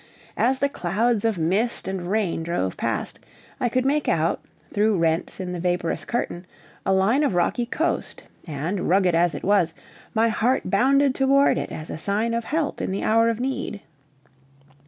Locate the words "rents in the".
4.97-5.59